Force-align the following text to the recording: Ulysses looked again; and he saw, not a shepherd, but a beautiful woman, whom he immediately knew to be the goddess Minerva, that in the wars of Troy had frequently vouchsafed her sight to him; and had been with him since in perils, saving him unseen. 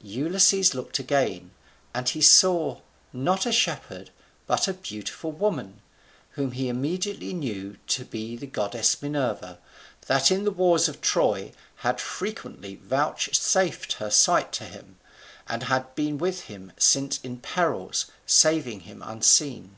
Ulysses 0.00 0.74
looked 0.74 0.98
again; 0.98 1.50
and 1.92 2.08
he 2.08 2.22
saw, 2.22 2.80
not 3.12 3.44
a 3.44 3.52
shepherd, 3.52 4.08
but 4.46 4.66
a 4.66 4.72
beautiful 4.72 5.30
woman, 5.30 5.82
whom 6.30 6.52
he 6.52 6.70
immediately 6.70 7.34
knew 7.34 7.76
to 7.88 8.06
be 8.06 8.34
the 8.34 8.46
goddess 8.46 9.02
Minerva, 9.02 9.58
that 10.06 10.30
in 10.30 10.44
the 10.44 10.50
wars 10.50 10.88
of 10.88 11.02
Troy 11.02 11.52
had 11.76 12.00
frequently 12.00 12.76
vouchsafed 12.76 13.92
her 13.98 14.08
sight 14.10 14.52
to 14.52 14.64
him; 14.64 14.96
and 15.46 15.64
had 15.64 15.94
been 15.94 16.16
with 16.16 16.44
him 16.44 16.72
since 16.78 17.20
in 17.20 17.36
perils, 17.40 18.06
saving 18.24 18.80
him 18.88 19.02
unseen. 19.04 19.76